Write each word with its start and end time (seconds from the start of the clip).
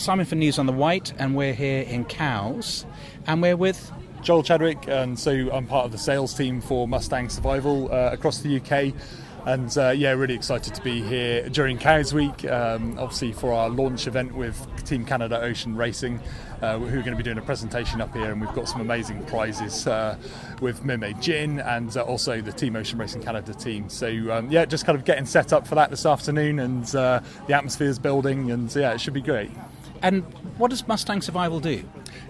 Simon 0.00 0.24
for 0.24 0.34
News 0.34 0.58
on 0.58 0.64
the 0.64 0.72
Wight, 0.72 1.12
and 1.18 1.36
we're 1.36 1.52
here 1.52 1.82
in 1.82 2.06
Cowes, 2.06 2.86
and 3.26 3.42
we're 3.42 3.54
with 3.54 3.92
Joel 4.22 4.42
Chadwick, 4.42 4.88
and 4.88 5.18
so 5.18 5.50
I'm 5.52 5.66
part 5.66 5.84
of 5.84 5.92
the 5.92 5.98
sales 5.98 6.32
team 6.32 6.62
for 6.62 6.88
Mustang 6.88 7.28
Survival 7.28 7.92
uh, 7.92 8.08
across 8.10 8.38
the 8.38 8.56
UK. 8.56 8.94
And 9.46 9.76
uh, 9.78 9.90
yeah, 9.90 10.10
really 10.10 10.34
excited 10.34 10.74
to 10.74 10.82
be 10.82 11.00
here 11.00 11.48
during 11.48 11.78
Cowes 11.78 12.12
Week, 12.12 12.44
um, 12.44 12.98
obviously 12.98 13.32
for 13.32 13.52
our 13.52 13.70
launch 13.70 14.06
event 14.06 14.34
with 14.34 14.84
Team 14.84 15.04
Canada 15.04 15.40
Ocean 15.40 15.76
Racing, 15.76 16.20
uh, 16.60 16.78
who 16.78 16.98
are 16.98 17.02
going 17.02 17.12
to 17.12 17.16
be 17.16 17.22
doing 17.22 17.38
a 17.38 17.42
presentation 17.42 18.00
up 18.00 18.14
here. 18.14 18.32
And 18.32 18.40
we've 18.40 18.52
got 18.52 18.68
some 18.68 18.80
amazing 18.80 19.24
prizes 19.24 19.86
uh, 19.86 20.16
with 20.60 20.84
Mermaid 20.84 21.22
Gin 21.22 21.60
and 21.60 21.96
uh, 21.96 22.02
also 22.02 22.40
the 22.40 22.52
Team 22.52 22.76
Ocean 22.76 22.98
Racing 22.98 23.22
Canada 23.22 23.54
team. 23.54 23.88
So 23.88 24.08
um, 24.30 24.50
yeah, 24.50 24.66
just 24.66 24.84
kind 24.84 24.98
of 24.98 25.04
getting 25.04 25.26
set 25.26 25.52
up 25.52 25.66
for 25.66 25.74
that 25.74 25.90
this 25.90 26.04
afternoon, 26.04 26.58
and 26.58 26.94
uh, 26.94 27.20
the 27.46 27.54
atmosphere's 27.54 27.98
building, 27.98 28.50
and 28.50 28.74
yeah, 28.74 28.92
it 28.92 29.00
should 29.00 29.14
be 29.14 29.22
great. 29.22 29.50
And 30.02 30.22
what 30.58 30.70
does 30.70 30.86
Mustang 30.86 31.22
Survival 31.22 31.60
do? 31.60 31.82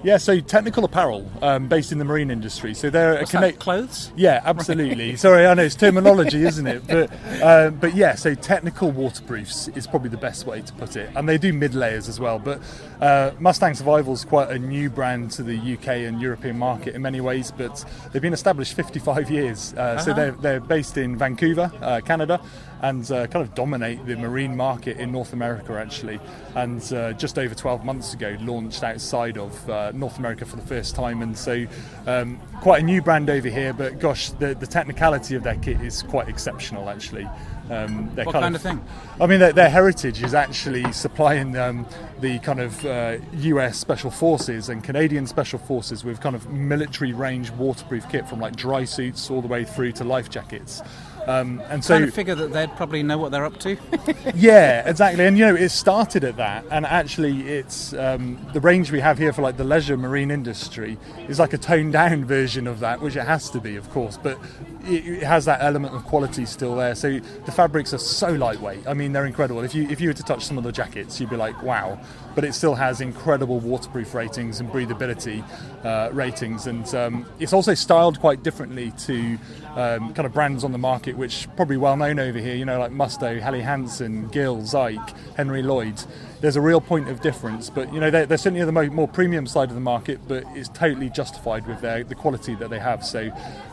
Yeah, 0.02 0.16
so 0.16 0.41
technical 0.41 0.84
apparel 0.84 1.30
um, 1.43 1.69
based 1.69 1.93
in 1.93 1.98
the 1.98 2.05
marine 2.05 2.30
industry. 2.30 2.75
So 2.75 2.89
they're 2.91 3.15
What's 3.19 3.30
connect- 3.30 3.59
that, 3.59 3.62
clothes? 3.65 4.12
Yeah, 4.16 4.41
absolutely. 4.45 5.16
Sorry, 5.16 5.47
I 5.47 5.55
know 5.55 5.62
it's 5.65 5.75
terminology, 5.75 6.43
isn't 6.51 6.66
it? 6.66 6.87
But 6.87 7.11
uh, 7.43 7.70
but 7.70 7.95
yeah, 7.95 8.15
so 8.15 8.34
technical 8.34 8.91
waterproofs 8.91 9.69
is 9.69 9.87
probably 9.87 10.11
the 10.11 10.16
best 10.16 10.47
way 10.47 10.62
to 10.62 10.73
put 10.75 10.97
it, 10.97 11.11
and 11.16 11.29
they 11.29 11.39
do 11.39 11.53
mid 11.53 11.75
layers 11.75 12.09
as 12.09 12.19
well. 12.19 12.39
But 12.39 12.61
uh, 13.01 13.33
Mustang 13.39 13.75
Survival 13.75 14.12
is 14.15 14.25
quite 14.25 14.51
a 14.51 14.59
new 14.59 14.89
brand 14.91 15.30
to 15.33 15.43
the 15.43 15.56
UK 15.75 15.89
and 15.89 16.20
European 16.20 16.59
market 16.59 16.95
in 16.95 17.03
many 17.03 17.20
ways, 17.20 17.53
but 17.56 17.84
they've 18.12 18.23
been 18.23 18.33
established 18.33 18.75
55 18.75 19.31
years. 19.31 19.75
Uh, 19.75 19.98
So 19.98 20.11
Uh-huh. 20.12 20.20
they're 20.20 20.33
they're 20.33 20.61
based 20.61 20.97
in 20.97 21.17
Vancouver, 21.17 21.70
uh, 21.83 22.01
Canada, 22.05 22.41
and 22.83 23.11
uh, 23.11 23.27
kind 23.27 23.47
of 23.47 23.55
dominate 23.55 24.05
the 24.07 24.16
marine 24.16 24.57
market 24.57 24.97
in 24.98 25.12
North 25.12 25.33
America 25.33 25.79
actually. 25.79 26.20
And 26.55 26.80
uh, 26.93 27.12
just 27.12 27.39
over 27.39 27.55
12 27.55 27.84
months 27.84 28.15
ago, 28.15 28.37
launched 28.41 28.83
outside 28.83 29.39
of 29.39 29.70
uh, 29.70 29.93
North 29.93 30.19
America 30.19 30.45
for 30.45 30.56
the 30.56 30.62
first 30.62 30.95
time, 30.95 31.23
and 31.23 31.37
so 31.37 31.67
um, 32.06 32.41
quite 32.61 32.83
a 32.83 32.84
new 32.84 33.03
brand 33.03 33.31
over 33.31 33.48
here. 33.48 33.72
But 33.72 33.98
gosh, 33.98 34.31
the, 34.31 34.55
the 34.55 34.67
technicality 34.67 35.34
of 35.34 35.42
their 35.42 35.56
kit 35.56 35.81
is 35.81 36.03
quite 36.03 36.28
exceptional 36.28 36.89
actually. 36.89 37.28
Um, 37.70 38.11
What 38.17 38.33
kind 38.33 38.56
of 38.56 38.62
thing? 38.62 38.81
I 39.20 39.27
mean, 39.27 39.39
their, 39.39 39.53
their 39.53 39.70
heritage 39.70 40.22
is 40.25 40.34
actually 40.34 40.91
supplying 40.92 41.56
um, 41.56 41.87
the 42.20 42.41
kind 42.41 42.59
of 42.61 42.84
uh, 42.84 43.19
US 43.33 43.78
Special 43.78 44.11
Forces 44.11 44.69
and 44.69 44.83
Canadian 44.83 45.27
Special 45.27 45.59
Forces 45.59 46.03
with 46.03 46.20
kind 46.20 46.34
of 46.34 46.50
military 46.50 47.12
range 47.12 47.50
waterproof 47.53 48.09
kit 48.09 48.28
from 48.28 48.41
like 48.41 48.56
dry 48.56 48.84
suits 48.84 49.31
all 49.31 49.41
the 49.41 49.48
way 49.48 49.65
through 49.65 49.92
to 49.92 50.05
life 50.05 50.28
jackets. 50.28 50.83
Um, 51.31 51.62
and 51.69 51.84
so 51.84 51.95
kind 51.95 52.05
of 52.05 52.14
figure 52.14 52.34
that 52.34 52.53
they'd 52.53 52.75
probably 52.77 53.03
know 53.05 53.17
what 53.17 53.31
they're 53.31 53.45
up 53.45 53.59
to. 53.61 53.77
yeah, 54.34 54.89
exactly. 54.89 55.25
And 55.25 55.39
you 55.39 55.47
know, 55.47 55.55
it 55.55 55.69
started 55.69 56.25
at 56.25 56.37
that, 56.39 56.64
and 56.70 56.84
actually, 56.84 57.48
it's 57.48 57.92
um, 57.95 58.45
the 58.53 58.61
range 58.61 58.91
we 58.91 58.98
have 58.98 59.17
here 59.17 59.33
for 59.33 59.42
like 59.42 59.56
the 59.56 59.64
leisure 59.64 59.97
marine 59.97 60.33
industry 60.33 60.98
is 61.28 61.39
like 61.39 61.53
a 61.53 61.59
toned 61.59 61.92
down 61.92 62.25
version 62.37 62.67
of 62.67 62.81
that, 62.81 63.00
which 63.00 63.14
it 63.14 63.27
has 63.27 63.48
to 63.50 63.61
be, 63.61 63.77
of 63.77 63.89
course, 63.91 64.17
but 64.17 64.39
it, 64.84 65.06
it 65.06 65.22
has 65.22 65.45
that 65.45 65.62
element 65.62 65.95
of 65.95 66.05
quality 66.05 66.45
still 66.47 66.75
there. 66.75 66.95
So 66.95 67.20
the 67.44 67.53
fabrics 67.53 67.94
are 67.94 67.98
so 67.98 68.31
lightweight. 68.33 68.87
I 68.89 68.94
mean, 68.94 69.12
they're 69.12 69.27
incredible. 69.27 69.62
If 69.62 69.75
you 69.75 69.89
if 69.89 70.00
you 70.00 70.09
were 70.09 70.15
to 70.15 70.25
touch 70.25 70.44
some 70.44 70.59
of 70.59 70.65
the 70.65 70.72
jackets, 70.72 71.20
you'd 71.20 71.31
be 71.31 71.37
like, 71.37 71.62
wow. 71.62 72.00
But 72.34 72.44
it 72.44 72.55
still 72.55 72.75
has 72.75 73.00
incredible 73.00 73.59
waterproof 73.59 74.15
ratings 74.15 74.61
and 74.61 74.69
breathability 74.70 75.44
uh, 75.84 76.11
ratings, 76.12 76.67
and 76.67 76.92
um, 76.94 77.27
it's 77.39 77.53
also 77.53 77.75
styled 77.75 78.20
quite 78.20 78.42
differently 78.42 78.92
to 78.98 79.39
um, 79.75 80.12
kind 80.15 80.27
of 80.27 80.33
brands 80.33 80.65
on 80.65 80.72
the 80.72 80.78
market, 80.78 81.17
which 81.20 81.46
probably 81.54 81.76
well 81.76 81.96
known 81.96 82.18
over 82.18 82.38
here. 82.38 82.56
You 82.56 82.64
know, 82.64 82.78
like 82.78 82.90
Musto, 82.90 83.40
Helly 83.40 83.60
Hansen, 83.60 84.26
Gill, 84.28 84.62
Zhik, 84.62 85.14
Henry 85.36 85.62
Lloyd. 85.62 86.02
There's 86.40 86.56
a 86.56 86.60
real 86.62 86.80
point 86.80 87.10
of 87.10 87.20
difference, 87.20 87.68
but 87.68 87.92
you 87.92 88.00
know 88.00 88.10
they're, 88.10 88.24
they're 88.24 88.38
certainly 88.38 88.62
on 88.62 88.66
the 88.66 88.72
mo- 88.72 88.90
more 88.90 89.06
premium 89.06 89.46
side 89.46 89.68
of 89.68 89.74
the 89.74 89.80
market, 89.80 90.18
but 90.26 90.42
it's 90.54 90.70
totally 90.70 91.10
justified 91.10 91.66
with 91.68 91.82
their 91.82 92.02
the 92.02 92.14
quality 92.14 92.54
that 92.54 92.70
they 92.70 92.78
have. 92.78 93.04
So 93.04 93.30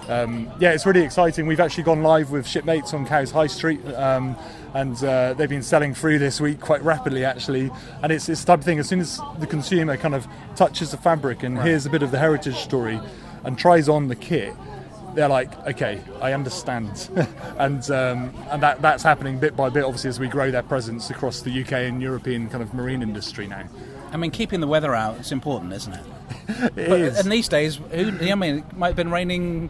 um, 0.09 0.51
yeah, 0.59 0.73
it's 0.73 0.85
really 0.85 1.01
exciting. 1.01 1.47
We've 1.47 1.61
actually 1.61 1.85
gone 1.85 2.03
live 2.03 2.29
with 2.29 2.45
shipmates 2.45 2.93
on 2.93 3.07
Cowes 3.07 3.31
High 3.31 3.47
Street. 3.47 3.83
Um, 3.95 4.35
and 4.73 5.01
uh, 5.03 5.33
they've 5.33 5.49
been 5.49 5.63
selling 5.63 5.95
through 5.95 6.19
this 6.19 6.39
week 6.39 6.59
quite 6.59 6.83
rapidly, 6.83 7.23
actually. 7.25 7.71
And 8.03 8.11
it's 8.11 8.27
it's 8.29 8.41
the 8.41 8.47
type 8.47 8.59
of 8.59 8.65
thing. 8.65 8.77
As 8.77 8.87
soon 8.89 8.99
as 8.99 9.19
the 9.39 9.47
consumer 9.47 9.97
kind 9.97 10.13
of 10.13 10.27
touches 10.55 10.91
the 10.91 10.97
fabric 10.97 11.41
and 11.41 11.59
hears 11.61 11.85
a 11.85 11.89
bit 11.89 12.03
of 12.03 12.11
the 12.11 12.19
heritage 12.19 12.57
story, 12.57 12.99
and 13.45 13.57
tries 13.57 13.87
on 13.87 14.09
the 14.09 14.15
kit, 14.15 14.53
they're 15.13 15.29
like, 15.29 15.55
okay, 15.67 16.01
I 16.21 16.33
understand, 16.33 17.09
and 17.57 17.89
um, 17.91 18.33
and 18.49 18.61
that 18.63 18.81
that's 18.81 19.03
happening 19.03 19.39
bit 19.39 19.55
by 19.55 19.69
bit, 19.69 19.83
obviously, 19.83 20.09
as 20.09 20.19
we 20.19 20.27
grow 20.27 20.51
their 20.51 20.63
presence 20.63 21.09
across 21.09 21.41
the 21.41 21.61
UK 21.61 21.73
and 21.73 22.01
European 22.01 22.49
kind 22.49 22.61
of 22.61 22.73
marine 22.73 23.01
industry 23.01 23.47
now. 23.47 23.63
I 24.11 24.17
mean, 24.17 24.31
keeping 24.31 24.59
the 24.61 24.67
weather 24.67 24.95
out 24.95 25.19
is 25.19 25.31
important, 25.31 25.73
isn't 25.73 25.93
it? 25.93 26.01
It 26.49 26.75
But, 26.75 26.99
is. 27.01 27.19
and 27.19 27.29
these 27.31 27.47
days, 27.49 27.75
who, 27.91 28.07
I 28.21 28.35
mean, 28.35 28.59
it 28.59 28.77
might 28.77 28.87
have 28.87 28.95
been 28.95 29.11
raining 29.11 29.69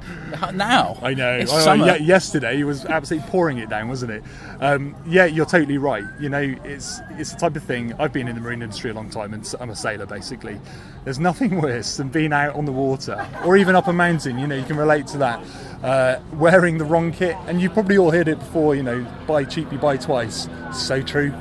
now. 0.53 0.97
I 1.01 1.15
know. 1.15 1.33
It's 1.33 1.51
I- 1.51 1.57
I- 1.57 1.61
summer. 1.63 1.97
ye- 1.97 2.03
yesterday 2.05 2.59
it 2.59 2.63
was 2.65 2.85
absolutely 2.85 3.27
pouring 3.29 3.57
it 3.57 3.67
down, 3.69 3.87
wasn't 3.89 4.11
it? 4.11 4.23
Um, 4.61 4.95
yeah, 5.07 5.25
you're 5.25 5.45
totally 5.47 5.77
right. 5.79 6.03
You 6.19 6.29
know, 6.29 6.55
it's 6.63 6.99
it's 7.17 7.31
the 7.33 7.37
type 7.39 7.55
of 7.55 7.63
thing. 7.63 7.93
I've 7.99 8.13
been 8.13 8.27
in 8.27 8.35
the 8.35 8.41
marine 8.41 8.61
industry 8.61 8.91
a 8.91 8.93
long 8.93 9.09
time, 9.09 9.33
and 9.33 9.53
I'm 9.59 9.71
a 9.71 9.75
sailor 9.75 10.05
basically. 10.05 10.59
There's 11.03 11.19
nothing 11.19 11.59
worse 11.61 11.97
than 11.97 12.09
being 12.09 12.31
out 12.31 12.55
on 12.55 12.65
the 12.65 12.71
water 12.71 13.25
or 13.43 13.57
even 13.57 13.75
up 13.75 13.87
a 13.87 13.93
mountain. 13.93 14.37
You 14.37 14.45
know, 14.47 14.55
you 14.55 14.63
can 14.65 14.77
relate 14.77 15.07
to 15.07 15.17
that. 15.17 15.43
Uh, 15.83 16.19
wearing 16.33 16.77
the 16.77 16.85
wrong 16.85 17.11
kit, 17.11 17.35
and 17.47 17.59
you 17.61 17.69
probably 17.69 17.97
all 17.97 18.11
heard 18.11 18.27
it 18.27 18.37
before. 18.39 18.75
You 18.75 18.83
know, 18.83 19.05
buy 19.27 19.43
cheap, 19.45 19.71
you 19.71 19.77
buy 19.79 19.97
twice. 19.97 20.47
So 20.73 21.01
true. 21.01 21.33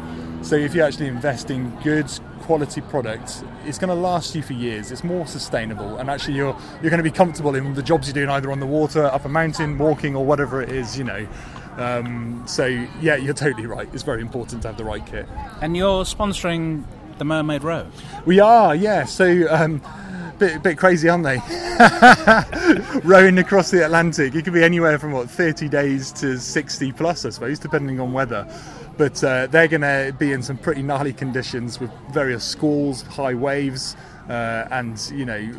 So 0.47 0.55
if 0.55 0.77
you 0.77 0.83
actually 0.83 1.09
invest 1.09 1.51
in 1.51 1.71
good 1.83 2.07
quality 2.43 2.81
products, 2.81 3.43
it's 3.65 3.79
going 3.79 3.89
to 3.89 3.97
last 3.97 4.33
you 4.33 4.43
for 4.43 4.53
years. 4.53 4.93
It's 4.93 5.03
more 5.03 5.27
sustainable, 5.27 5.99
and 5.99 6.09
actually 6.09 6.35
you're 6.35 6.57
you're 6.81 6.91
going 6.91 6.99
to 6.99 7.03
be 7.03 7.11
comfortable 7.11 7.57
in 7.57 7.75
the 7.75 7.83
jobs 7.83 8.07
you're 8.07 8.15
doing, 8.15 8.29
either 8.29 8.53
on 8.53 8.61
the 8.61 8.67
water, 8.67 9.07
up 9.07 9.25
a 9.25 9.29
mountain, 9.29 9.77
walking, 9.77 10.15
or 10.15 10.25
whatever 10.25 10.63
it 10.63 10.69
is. 10.69 10.97
You 10.97 11.03
know. 11.03 11.27
Um, 11.79 12.45
so 12.47 12.65
yeah, 13.01 13.17
you're 13.17 13.35
totally 13.35 13.67
right. 13.67 13.89
It's 13.93 14.05
very 14.05 14.21
important 14.21 14.63
to 14.63 14.69
have 14.69 14.77
the 14.77 14.85
right 14.85 15.05
kit. 15.05 15.27
And 15.63 15.77
you're 15.77 16.05
sponsoring 16.05 16.85
the 17.19 17.25
Mermaid 17.25 17.65
Row. 17.65 17.85
We 18.25 18.39
are, 18.39 18.77
yeah. 18.77 19.05
So. 19.05 19.53
Um, 19.53 19.83
Bit, 20.39 20.63
bit 20.63 20.77
crazy, 20.77 21.09
aren't 21.09 21.25
they? 21.25 21.39
Rowing 23.05 23.39
across 23.39 23.71
the 23.71 23.87
Atlantic. 23.87 24.35
It 24.35 24.45
could 24.45 24.53
be 24.53 24.63
anywhere 24.63 24.99
from 24.99 25.13
what 25.13 25.31
30 25.31 25.67
days 25.71 26.13
to 26.13 26.39
60 26.39 26.93
plus, 26.93 27.25
I 27.25 27.31
suppose, 27.31 27.59
depending 27.59 28.01
on 28.01 28.13
weather. 28.13 28.47
But 28.97 29.23
uh, 29.23 29.47
they're 29.49 29.69
going 29.69 29.83
to 29.83 30.15
be 30.19 30.33
in 30.33 30.43
some 30.43 30.57
pretty 30.57 30.83
gnarly 30.83 31.13
conditions 31.13 31.79
with 31.79 31.91
various 32.13 32.45
squalls, 32.45 33.03
high 33.03 33.35
waves, 33.35 33.97
uh, 34.29 34.69
and 34.71 34.99
you 35.13 35.27
know, 35.27 35.55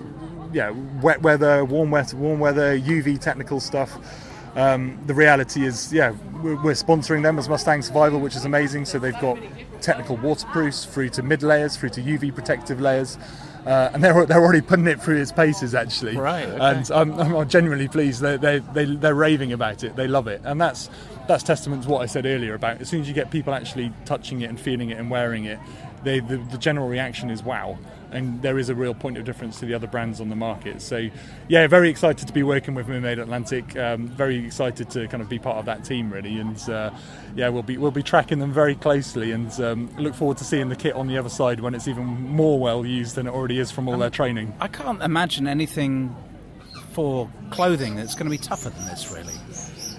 yeah, 0.51 0.71
wet 1.01 1.21
weather, 1.21 1.63
warm 1.63 1.91
weather, 1.91 2.17
warm 2.17 2.39
weather, 2.39 2.79
UV 2.79 3.19
technical 3.19 3.59
stuff. 3.59 3.97
Um, 4.55 4.99
the 5.05 5.13
reality 5.13 5.65
is, 5.65 5.93
yeah, 5.93 6.15
we're, 6.41 6.55
we're 6.63 6.73
sponsoring 6.73 7.21
them 7.21 7.37
as 7.37 7.47
Mustang 7.47 7.83
Survival, 7.83 8.19
which 8.19 8.35
is 8.35 8.45
amazing. 8.45 8.85
So 8.85 8.97
they've 8.97 9.19
got 9.21 9.37
technical 9.81 10.17
waterproofs 10.17 10.85
through 10.85 11.09
to 11.09 11.21
mid 11.21 11.43
layers, 11.43 11.77
through 11.77 11.89
to 11.89 12.01
UV 12.01 12.33
protective 12.33 12.81
layers. 12.81 13.19
Uh, 13.67 13.91
and 13.93 14.03
they're, 14.03 14.25
they're 14.25 14.41
already 14.41 14.61
putting 14.61 14.87
it 14.87 15.01
through 15.01 15.21
its 15.21 15.31
paces 15.31 15.75
actually. 15.75 16.15
Right, 16.15 16.47
okay. 16.47 16.57
And 16.57 16.91
I'm, 16.91 17.19
I'm 17.19 17.49
genuinely 17.49 17.89
pleased. 17.89 18.21
They, 18.21 18.37
they, 18.37 18.59
they, 18.59 18.85
they're 18.85 19.13
raving 19.13 19.51
about 19.51 19.83
it. 19.83 19.95
They 19.95 20.07
love 20.07 20.27
it. 20.27 20.41
And 20.45 20.59
that's, 20.59 20.89
that's 21.27 21.43
testament 21.43 21.83
to 21.83 21.89
what 21.89 22.01
I 22.01 22.05
said 22.05 22.25
earlier 22.25 22.53
about 22.53 22.79
as 22.79 22.87
soon 22.87 23.01
as 23.01 23.07
you 23.09 23.13
get 23.13 23.29
people 23.29 23.53
actually 23.53 23.91
touching 24.05 24.41
it 24.41 24.49
and 24.49 24.59
feeling 24.59 24.89
it 24.89 24.97
and 24.97 25.11
wearing 25.11 25.43
it, 25.45 25.59
they, 26.03 26.19
the, 26.19 26.37
the 26.37 26.57
general 26.57 26.87
reaction 26.87 27.29
is 27.29 27.43
wow. 27.43 27.77
And 28.09 28.41
there 28.41 28.57
is 28.57 28.69
a 28.69 28.75
real 28.75 28.93
point 28.93 29.17
of 29.17 29.25
difference 29.25 29.59
to 29.59 29.65
the 29.65 29.73
other 29.73 29.87
brands 29.87 30.21
on 30.21 30.29
the 30.29 30.35
market. 30.35 30.81
So, 30.81 31.09
yeah, 31.49 31.67
very 31.67 31.89
excited 31.89 32.25
to 32.25 32.33
be 32.33 32.41
working 32.41 32.73
with 32.73 32.87
Mermaid 32.87 33.19
Atlantic. 33.19 33.75
Um, 33.75 34.07
very 34.07 34.45
excited 34.45 34.89
to 34.91 35.09
kind 35.09 35.21
of 35.21 35.27
be 35.27 35.39
part 35.39 35.57
of 35.57 35.65
that 35.65 35.83
team, 35.83 36.11
really. 36.11 36.39
And 36.39 36.57
uh, 36.69 36.91
yeah, 37.35 37.49
we'll 37.49 37.63
be 37.63 37.77
we'll 37.77 37.91
be 37.91 38.03
tracking 38.03 38.39
them 38.39 38.53
very 38.53 38.75
closely, 38.75 39.31
and 39.33 39.51
um, 39.59 39.89
look 39.97 40.15
forward 40.15 40.37
to 40.37 40.45
seeing 40.45 40.69
the 40.69 40.75
kit 40.77 40.95
on 40.95 41.07
the 41.07 41.17
other 41.17 41.29
side 41.29 41.59
when 41.59 41.75
it's 41.75 41.87
even 41.89 42.05
more 42.05 42.57
well 42.57 42.85
used 42.85 43.15
than 43.15 43.27
it 43.27 43.31
already 43.31 43.59
is 43.59 43.71
from 43.71 43.89
all 43.89 43.97
their 43.97 44.09
training. 44.09 44.55
I 44.61 44.69
can't 44.69 45.01
imagine 45.01 45.45
anything 45.45 46.15
for 46.93 47.29
clothing 47.51 47.95
that's 47.95 48.15
going 48.15 48.25
to 48.25 48.31
be 48.31 48.37
tougher 48.37 48.69
than 48.69 48.85
this, 48.85 49.11
really. 49.11 49.33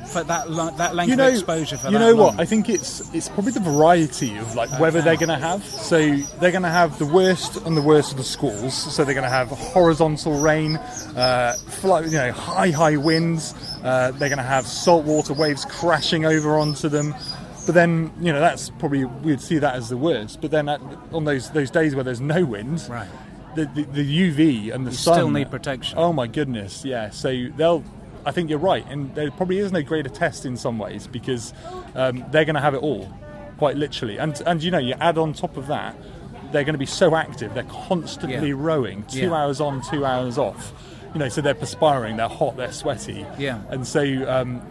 For 0.08 0.25
that 0.25 0.49
that 0.78 0.94
length 0.94 1.10
you 1.10 1.16
know, 1.16 1.28
of 1.28 1.34
exposure 1.34 1.76
for 1.76 1.87
you 1.88 1.93
that 1.94 1.99
know 1.99 2.12
long. 2.14 2.37
what? 2.37 2.40
I 2.40 2.44
think 2.44 2.69
it's 2.69 3.00
it's 3.14 3.28
probably 3.28 3.52
the 3.52 3.60
variety 3.60 4.37
of 4.38 4.55
like 4.55 4.70
weather 4.81 5.02
they're 5.02 5.16
going 5.16 5.28
to 5.28 5.37
have. 5.37 5.64
So 5.64 5.99
they're 6.40 6.50
going 6.52 6.62
to 6.62 6.69
have 6.70 6.99
the 6.99 7.06
worst 7.06 7.56
and 7.56 7.76
the 7.76 7.82
worst 7.82 8.12
of 8.12 8.19
the 8.19 8.25
squalls. 8.25 8.75
So 8.94 9.05
they're 9.05 9.14
going 9.14 9.25
to 9.25 9.31
have 9.31 9.49
horizontal 9.49 10.40
rain, 10.40 10.76
uh, 10.76 11.55
flo- 11.69 12.00
you 12.00 12.12
know, 12.16 12.32
high 12.32 12.70
high 12.70 12.96
winds. 12.96 13.55
Uh, 13.84 14.10
they're 14.12 14.28
going 14.28 14.38
to 14.38 14.43
have 14.43 14.66
saltwater 14.66 15.32
waves 15.34 15.64
crashing 15.64 16.25
over 16.25 16.58
onto 16.58 16.88
them. 16.88 17.14
But 17.66 17.75
then 17.75 18.10
you 18.20 18.32
know 18.32 18.40
that's 18.40 18.70
probably 18.70 19.05
we'd 19.05 19.43
see 19.43 19.58
that 19.58 19.75
as 19.75 19.90
the 19.90 19.96
worst. 19.99 20.40
But 20.40 20.50
then 20.50 20.69
at, 20.70 20.81
on 21.12 21.25
those 21.25 21.50
those 21.50 21.70
days 21.70 21.94
where 21.94 22.02
there's 22.05 22.20
no 22.20 22.43
wind, 22.44 22.82
Right. 22.88 23.06
the, 23.56 23.66
the, 23.66 23.82
the 23.82 24.31
UV 24.32 24.72
and 24.75 24.87
the 24.87 24.90
You 24.90 24.96
sun 24.96 25.14
still 25.14 25.31
need 25.31 25.50
protection. 25.50 25.99
Oh 25.99 26.14
my 26.14 26.26
goodness, 26.26 26.82
yeah. 26.84 27.10
So 27.10 27.49
they'll. 27.56 27.84
I 28.25 28.31
think 28.32 28.50
you're 28.50 28.59
right, 28.59 28.85
and 28.91 29.15
there 29.15 29.31
probably 29.31 29.59
is 29.59 29.73
no 29.73 29.82
greater 29.82 30.09
test 30.11 30.44
in 30.47 30.56
some 30.56 30.79
ways 30.79 31.06
because 31.06 31.53
um, 31.94 32.25
they're 32.31 32.44
going 32.44 32.55
to 32.56 32.61
have 32.61 32.75
it 32.75 32.82
all, 32.82 33.09
quite 33.59 33.76
literally. 33.76 34.19
And 34.19 34.41
and 34.47 34.62
you 34.62 34.70
know, 34.70 34.79
you 34.79 34.94
add 35.00 35.19
on 35.19 35.32
top 35.32 35.56
of 35.56 35.67
that 35.69 35.97
they're 36.50 36.65
going 36.65 36.73
to 36.73 36.79
be 36.79 36.87
so 36.87 37.15
active. 37.15 37.53
They're 37.53 37.62
constantly 37.65 38.49
Yeah. 38.49 38.55
rowing, 38.56 39.03
two 39.05 39.19
Yeah. 39.26 39.35
hours 39.35 39.61
on, 39.61 39.82
two 39.82 40.06
hours 40.06 40.38
off. 40.38 40.73
You 41.12 41.19
know, 41.20 41.29
so 41.29 41.43
they're 41.43 41.53
perspiring, 41.55 42.17
they're 42.17 42.26
hot, 42.26 42.56
they're 42.56 42.73
sweaty. 42.73 43.26
Yeah. 43.38 43.61
And 43.69 43.87
so 43.87 44.00
um, 44.26 44.62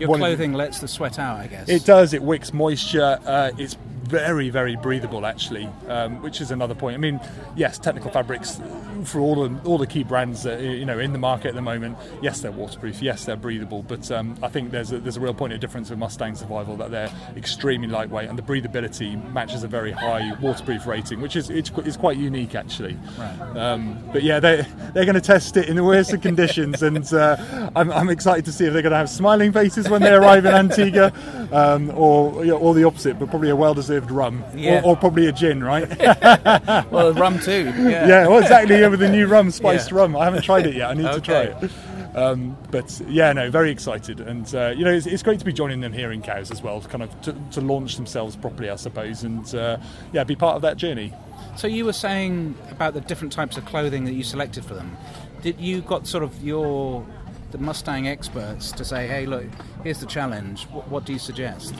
Your 0.00 0.16
clothing 0.16 0.54
lets 0.54 0.80
the 0.80 0.88
sweat 0.88 1.20
out, 1.20 1.38
I 1.38 1.46
guess. 1.46 1.68
it 1.68 1.84
does. 1.84 2.14
It 2.14 2.22
wicks 2.22 2.52
moisture. 2.52 3.20
Uh, 3.24 3.52
it's 3.58 3.76
very, 4.10 4.50
very 4.50 4.76
breathable, 4.76 5.24
actually, 5.24 5.68
um, 5.88 6.20
which 6.22 6.40
is 6.40 6.50
another 6.50 6.74
point. 6.74 6.94
I 6.94 6.98
mean, 6.98 7.20
yes, 7.56 7.78
technical 7.78 8.10
fabrics 8.10 8.60
for 9.04 9.20
all 9.20 9.48
the 9.48 9.60
all 9.64 9.78
the 9.78 9.86
key 9.86 10.04
brands 10.04 10.42
that 10.42 10.60
you 10.60 10.84
know 10.84 10.98
in 10.98 11.12
the 11.12 11.18
market 11.18 11.48
at 11.48 11.54
the 11.54 11.62
moment. 11.62 11.96
Yes, 12.20 12.40
they're 12.40 12.52
waterproof. 12.52 13.00
Yes, 13.00 13.24
they're 13.24 13.36
breathable. 13.36 13.82
But 13.82 14.10
um, 14.10 14.36
I 14.42 14.48
think 14.48 14.70
there's 14.70 14.92
a, 14.92 14.98
there's 14.98 15.16
a 15.16 15.20
real 15.20 15.34
point 15.34 15.52
of 15.52 15.60
difference 15.60 15.90
with 15.90 15.98
Mustang 15.98 16.34
Survival 16.34 16.76
that 16.76 16.90
they're 16.90 17.10
extremely 17.36 17.88
lightweight 17.88 18.28
and 18.28 18.38
the 18.38 18.42
breathability 18.42 19.32
matches 19.32 19.64
a 19.64 19.68
very 19.68 19.92
high 19.92 20.32
waterproof 20.40 20.86
rating, 20.86 21.20
which 21.20 21.36
is 21.36 21.50
it's, 21.50 21.70
it's 21.78 21.96
quite 21.96 22.16
unique 22.16 22.54
actually. 22.54 22.98
Right. 23.18 23.56
Um, 23.56 24.02
but 24.12 24.22
yeah, 24.22 24.40
they 24.40 24.66
they're 24.92 25.04
going 25.04 25.14
to 25.14 25.20
test 25.20 25.56
it 25.56 25.68
in 25.68 25.76
the 25.76 25.84
worst 25.84 26.12
of 26.12 26.20
conditions, 26.20 26.82
and 26.82 27.12
uh, 27.12 27.70
I'm, 27.76 27.90
I'm 27.92 28.08
excited 28.08 28.44
to 28.46 28.52
see 28.52 28.66
if 28.66 28.72
they're 28.72 28.82
going 28.82 28.92
to 28.92 28.98
have 28.98 29.10
smiling 29.10 29.52
faces 29.52 29.88
when 29.88 30.02
they 30.02 30.12
arrive 30.12 30.44
in 30.44 30.54
Antigua, 30.54 31.12
um, 31.52 31.90
or 31.94 32.44
you 32.44 32.50
know, 32.50 32.58
or 32.58 32.74
the 32.74 32.84
opposite, 32.84 33.18
but 33.18 33.30
probably 33.30 33.50
a 33.50 33.56
well-deserved 33.56 33.99
rum, 34.08 34.44
Yeah. 34.54 34.80
or, 34.82 34.90
or 34.90 34.96
probably 34.96 35.26
a 35.26 35.32
gin, 35.32 35.64
right? 35.64 35.88
well, 36.92 37.12
rum 37.14 37.40
too. 37.40 37.72
Yeah. 37.76 38.06
yeah, 38.06 38.28
well, 38.28 38.38
exactly. 38.38 38.78
Yeah, 38.78 38.88
with 38.88 39.00
the 39.00 39.08
new 39.08 39.26
rum, 39.26 39.50
spiced 39.50 39.90
Yeah. 39.90 39.96
rum. 39.98 40.16
I 40.16 40.24
haven't 40.24 40.42
tried 40.42 40.66
it 40.66 40.74
yet. 40.76 40.90
I 40.90 40.94
need 40.94 41.10
to 41.10 41.20
try 41.20 41.42
it. 41.42 41.70
Um, 42.14 42.56
but 42.70 43.00
yeah, 43.06 43.32
no, 43.32 43.50
very 43.50 43.70
excited, 43.70 44.20
and 44.20 44.52
uh, 44.54 44.74
you 44.76 44.84
know, 44.84 44.90
it's, 44.92 45.06
it's 45.06 45.22
great 45.22 45.38
to 45.38 45.44
be 45.44 45.52
joining 45.52 45.80
them 45.80 45.92
here 45.92 46.10
in 46.10 46.22
Cowes 46.22 46.50
as 46.50 46.60
well, 46.60 46.80
kind 46.80 47.04
of 47.04 47.20
to, 47.22 47.32
to 47.52 47.60
launch 47.60 47.94
themselves 47.94 48.34
properly, 48.34 48.68
I 48.68 48.74
suppose, 48.76 49.22
and 49.22 49.52
uh, 49.54 49.76
yeah, 50.12 50.24
be 50.24 50.34
part 50.34 50.56
of 50.56 50.62
that 50.62 50.76
journey. 50.76 51.12
So 51.56 51.68
you 51.68 51.84
were 51.84 51.92
saying 51.92 52.56
about 52.70 52.94
the 52.94 53.00
different 53.00 53.32
types 53.32 53.56
of 53.56 53.64
clothing 53.64 54.04
that 54.06 54.12
you 54.14 54.24
selected 54.24 54.64
for 54.64 54.74
them. 54.74 54.96
Did 55.42 55.60
you 55.60 55.82
got 55.82 56.06
sort 56.06 56.24
of 56.24 56.42
your 56.42 57.06
the 57.50 57.58
Mustang 57.58 58.08
experts 58.08 58.72
to 58.72 58.84
say, 58.84 59.06
"Hey, 59.06 59.26
look, 59.26 59.46
here's 59.82 60.00
the 60.00 60.06
challenge. 60.06 60.64
What, 60.64 60.88
what 60.88 61.04
do 61.04 61.12
you 61.12 61.18
suggest?" 61.18 61.74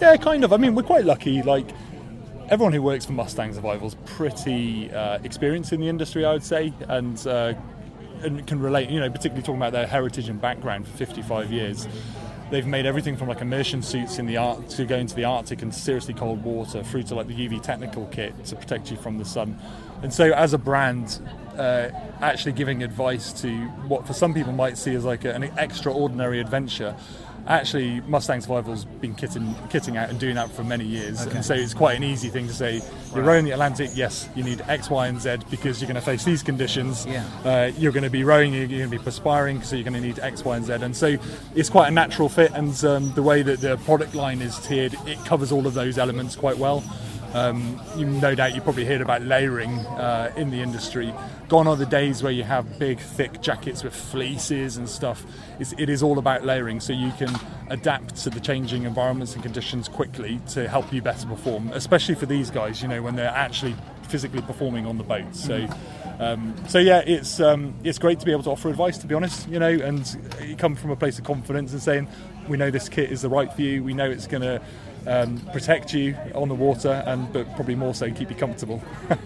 Yeah, 0.00 0.16
kind 0.16 0.44
of. 0.44 0.52
I 0.52 0.56
mean, 0.56 0.74
we're 0.74 0.82
quite 0.82 1.04
lucky. 1.04 1.42
Like 1.42 1.68
everyone 2.48 2.72
who 2.72 2.82
works 2.82 3.04
for 3.04 3.12
Mustang 3.12 3.52
Survival 3.52 3.88
is 3.88 3.96
pretty 4.06 4.90
uh, 4.92 5.18
experienced 5.24 5.72
in 5.72 5.80
the 5.80 5.88
industry, 5.88 6.24
I 6.24 6.32
would 6.32 6.44
say, 6.44 6.72
and 6.88 7.24
uh, 7.26 7.54
and 8.22 8.46
can 8.46 8.60
relate. 8.60 8.90
You 8.90 9.00
know, 9.00 9.10
particularly 9.10 9.42
talking 9.42 9.56
about 9.56 9.72
their 9.72 9.86
heritage 9.86 10.28
and 10.28 10.40
background 10.40 10.86
for 10.86 10.96
55 10.96 11.52
years. 11.52 11.88
They've 12.50 12.66
made 12.66 12.86
everything 12.86 13.16
from 13.16 13.28
like 13.28 13.40
immersion 13.40 13.82
suits 13.82 14.18
in 14.18 14.26
the 14.26 14.36
art 14.36 14.68
to 14.70 14.84
go 14.84 14.96
into 14.96 15.16
the 15.16 15.24
Arctic 15.24 15.62
and 15.62 15.74
seriously 15.74 16.14
cold 16.14 16.44
water, 16.44 16.84
through 16.84 17.02
to 17.04 17.14
like 17.16 17.26
the 17.26 17.34
UV 17.34 17.60
technical 17.60 18.06
kit 18.06 18.44
to 18.46 18.56
protect 18.56 18.90
you 18.90 18.96
from 18.96 19.18
the 19.18 19.24
sun. 19.24 19.58
And 20.02 20.12
so, 20.12 20.32
as 20.32 20.52
a 20.52 20.58
brand, 20.58 21.20
uh, 21.56 21.88
actually 22.20 22.52
giving 22.52 22.82
advice 22.82 23.32
to 23.40 23.50
what 23.88 24.06
for 24.06 24.12
some 24.12 24.32
people 24.32 24.52
might 24.52 24.78
see 24.78 24.94
as 24.94 25.04
like 25.04 25.24
a, 25.24 25.34
an 25.34 25.44
extraordinary 25.58 26.40
adventure. 26.40 26.94
Actually, 27.48 28.00
Mustang 28.08 28.40
Survival's 28.40 28.84
been 28.84 29.14
kitting, 29.14 29.54
kitting 29.70 29.96
out 29.96 30.10
and 30.10 30.18
doing 30.18 30.34
that 30.34 30.50
for 30.50 30.64
many 30.64 30.84
years, 30.84 31.24
Okay. 31.24 31.36
and 31.36 31.44
so 31.44 31.54
it's 31.54 31.74
quite 31.74 31.96
an 31.96 32.02
easy 32.02 32.28
thing 32.28 32.48
to 32.48 32.52
say. 32.52 32.74
You're 33.14 33.22
Right. 33.22 33.26
rowing 33.34 33.44
the 33.44 33.52
Atlantic, 33.52 33.90
yes, 33.94 34.28
you 34.34 34.42
need 34.42 34.62
X, 34.66 34.90
Y, 34.90 35.06
and 35.06 35.20
Z 35.20 35.36
because 35.48 35.80
you're 35.80 35.86
going 35.86 35.94
to 35.94 36.00
face 36.00 36.24
these 36.24 36.42
conditions. 36.42 37.06
Yeah. 37.08 37.22
Uh, 37.44 37.70
you're 37.78 37.92
going 37.92 38.02
to 38.02 38.10
be 38.10 38.24
rowing, 38.24 38.52
you're 38.52 38.66
going 38.66 38.82
to 38.82 38.88
be 38.88 38.98
perspiring, 38.98 39.62
so 39.62 39.76
you're 39.76 39.84
going 39.84 39.94
to 39.94 40.00
need 40.00 40.18
X, 40.18 40.44
Y, 40.44 40.56
and 40.56 40.66
Z. 40.66 40.72
And 40.82 40.96
so 40.96 41.16
it's 41.54 41.70
quite 41.70 41.86
a 41.86 41.92
natural 41.92 42.28
fit, 42.28 42.50
and 42.52 42.84
um, 42.84 43.12
the 43.14 43.22
way 43.22 43.42
that 43.42 43.60
the 43.60 43.76
product 43.78 44.14
line 44.16 44.42
is 44.42 44.58
tiered, 44.58 44.94
it 45.06 45.24
covers 45.24 45.52
all 45.52 45.68
of 45.68 45.74
those 45.74 45.98
elements 45.98 46.34
quite 46.34 46.58
well. 46.58 46.82
Um, 47.36 47.78
you 47.98 48.06
no 48.06 48.34
doubt 48.34 48.54
you 48.54 48.62
probably 48.62 48.86
heard 48.86 49.02
about 49.02 49.20
layering 49.20 49.70
uh, 49.78 50.32
in 50.38 50.48
the 50.50 50.62
industry. 50.62 51.12
Gone 51.48 51.66
are 51.66 51.76
the 51.76 51.84
days 51.84 52.22
where 52.22 52.32
you 52.32 52.44
have 52.44 52.78
big, 52.78 52.98
thick 52.98 53.42
jackets 53.42 53.84
with 53.84 53.94
fleeces 53.94 54.78
and 54.78 54.88
stuff. 54.88 55.22
It's, 55.60 55.74
it 55.76 55.90
is 55.90 56.02
all 56.02 56.18
about 56.18 56.46
layering, 56.46 56.80
so 56.80 56.94
you 56.94 57.12
can 57.18 57.28
adapt 57.68 58.16
to 58.24 58.30
the 58.30 58.40
changing 58.40 58.84
environments 58.84 59.34
and 59.34 59.42
conditions 59.42 59.86
quickly 59.86 60.40
to 60.48 60.66
help 60.66 60.90
you 60.94 61.02
better 61.02 61.26
perform. 61.26 61.68
Especially 61.74 62.14
for 62.14 62.24
these 62.24 62.50
guys, 62.50 62.80
you 62.80 62.88
know, 62.88 63.02
when 63.02 63.16
they're 63.16 63.28
actually 63.28 63.76
physically 64.08 64.40
performing 64.40 64.86
on 64.86 64.96
the 64.96 65.04
boat. 65.04 65.36
So, 65.36 65.68
um, 66.18 66.54
so 66.68 66.78
yeah, 66.78 67.02
it's 67.06 67.38
um, 67.38 67.74
it's 67.84 67.98
great 67.98 68.18
to 68.20 68.24
be 68.24 68.32
able 68.32 68.44
to 68.44 68.50
offer 68.50 68.70
advice. 68.70 68.96
To 68.98 69.06
be 69.06 69.14
honest, 69.14 69.46
you 69.46 69.58
know, 69.58 69.68
and 69.68 70.16
you 70.42 70.56
come 70.56 70.74
from 70.74 70.90
a 70.90 70.96
place 70.96 71.18
of 71.18 71.26
confidence 71.26 71.72
and 71.72 71.82
saying, 71.82 72.08
we 72.48 72.56
know 72.56 72.70
this 72.70 72.88
kit 72.88 73.12
is 73.12 73.20
the 73.20 73.28
right 73.28 73.52
for 73.52 73.60
you. 73.60 73.84
We 73.84 73.92
know 73.92 74.08
it's 74.08 74.26
going 74.26 74.42
to 74.42 74.62
um, 75.06 75.38
protect 75.52 75.94
you 75.94 76.16
on 76.34 76.48
the 76.48 76.54
water, 76.54 77.02
and 77.06 77.32
but 77.32 77.46
probably 77.54 77.74
more 77.74 77.94
so 77.94 78.10
keep 78.10 78.30
you 78.30 78.36
comfortable. 78.36 78.82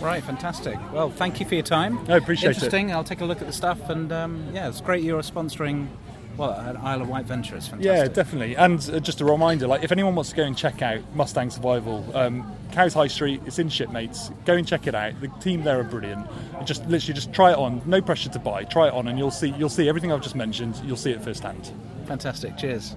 Right, 0.00 0.22
fantastic. 0.22 0.78
Well, 0.92 1.10
thank 1.10 1.40
you 1.40 1.46
for 1.46 1.54
your 1.54 1.64
time. 1.64 1.98
I 2.10 2.16
appreciate 2.16 2.50
it. 2.50 2.56
Interesting. 2.56 2.92
I'll 2.92 3.04
take 3.04 3.22
a 3.22 3.24
look 3.24 3.40
at 3.40 3.46
the 3.46 3.52
stuff, 3.52 3.88
and 3.88 4.12
um, 4.12 4.48
yeah, 4.52 4.68
it's 4.68 4.80
great 4.82 5.02
you're 5.02 5.22
sponsoring. 5.22 5.88
Well, 6.36 6.52
an 6.52 6.76
Isle 6.76 7.02
of 7.02 7.08
Wight 7.08 7.24
venture 7.26 7.56
is 7.56 7.66
fantastic. 7.66 7.84
Yeah, 7.84 8.08
definitely. 8.08 8.56
And 8.56 8.78
uh, 8.92 9.00
just 9.00 9.20
a 9.20 9.24
reminder, 9.24 9.66
like 9.66 9.82
if 9.84 9.92
anyone 9.92 10.14
wants 10.14 10.30
to 10.30 10.36
go 10.36 10.42
and 10.44 10.56
check 10.56 10.80
out 10.82 11.00
Mustang 11.14 11.50
Survival, 11.50 12.04
um, 12.14 12.50
Cowes 12.72 12.94
High 12.94 13.08
Street, 13.08 13.42
it's 13.46 13.58
in 13.58 13.68
Shipmates. 13.68 14.30
Go 14.44 14.54
and 14.54 14.66
check 14.66 14.86
it 14.86 14.94
out. 14.94 15.18
The 15.20 15.28
team 15.40 15.64
there 15.64 15.80
are 15.80 15.84
brilliant. 15.84 16.26
Just 16.64 16.86
literally 16.86 17.14
just 17.14 17.32
try 17.32 17.52
it 17.52 17.58
on. 17.58 17.82
No 17.86 18.00
pressure 18.00 18.30
to 18.30 18.38
buy. 18.38 18.64
Try 18.64 18.88
it 18.88 18.94
on, 18.94 19.08
and 19.08 19.18
you'll 19.18 19.30
see 19.30 19.48
you'll 19.58 19.68
see 19.68 19.88
everything 19.88 20.12
I've 20.12 20.22
just 20.22 20.36
mentioned. 20.36 20.80
You'll 20.84 20.96
see 20.96 21.10
it 21.12 21.22
firsthand. 21.22 21.72
Fantastic. 22.06 22.56
Cheers. 22.56 22.96